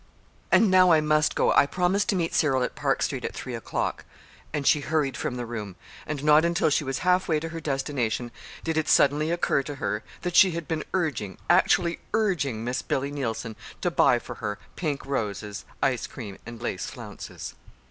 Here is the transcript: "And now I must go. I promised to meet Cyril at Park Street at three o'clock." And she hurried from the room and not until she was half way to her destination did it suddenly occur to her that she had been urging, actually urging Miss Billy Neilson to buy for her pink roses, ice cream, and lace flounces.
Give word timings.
"And 0.51 0.71
now 0.71 0.91
I 0.91 0.99
must 0.99 1.35
go. 1.35 1.51
I 1.53 1.67
promised 1.67 2.09
to 2.09 2.15
meet 2.15 2.33
Cyril 2.33 2.63
at 2.63 2.73
Park 2.73 3.03
Street 3.03 3.23
at 3.23 3.35
three 3.35 3.53
o'clock." 3.53 4.03
And 4.51 4.65
she 4.65 4.79
hurried 4.79 5.15
from 5.15 5.35
the 5.35 5.45
room 5.45 5.75
and 6.07 6.23
not 6.23 6.43
until 6.43 6.71
she 6.71 6.83
was 6.83 6.97
half 7.05 7.27
way 7.27 7.39
to 7.39 7.49
her 7.49 7.59
destination 7.59 8.31
did 8.63 8.77
it 8.77 8.89
suddenly 8.89 9.29
occur 9.29 9.61
to 9.61 9.75
her 9.75 10.03
that 10.23 10.35
she 10.35 10.53
had 10.53 10.67
been 10.67 10.85
urging, 10.95 11.37
actually 11.51 11.99
urging 12.15 12.63
Miss 12.63 12.81
Billy 12.81 13.11
Neilson 13.11 13.55
to 13.81 13.91
buy 13.91 14.17
for 14.17 14.37
her 14.41 14.57
pink 14.75 15.05
roses, 15.05 15.65
ice 15.83 16.07
cream, 16.07 16.39
and 16.47 16.59
lace 16.63 16.87
flounces. 16.87 17.53